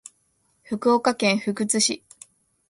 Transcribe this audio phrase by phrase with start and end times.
[0.63, 2.03] 福岡県福津市